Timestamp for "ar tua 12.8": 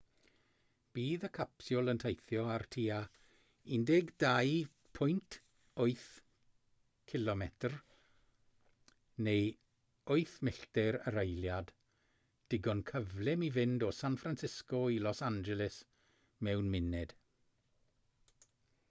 2.53-5.35